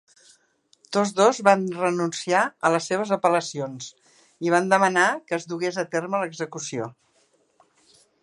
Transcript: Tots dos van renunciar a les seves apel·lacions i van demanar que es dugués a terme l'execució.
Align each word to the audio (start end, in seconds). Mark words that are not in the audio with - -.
Tots 0.95 1.09
dos 1.17 1.41
van 1.47 1.65
renunciar 1.81 2.39
a 2.69 2.71
les 2.75 2.87
seves 2.93 3.11
apel·lacions 3.19 3.91
i 4.47 4.55
van 4.55 4.73
demanar 4.73 5.05
que 5.29 5.39
es 5.39 5.47
dugués 5.53 5.79
a 5.83 5.87
terme 5.97 6.23
l'execució. 6.23 6.89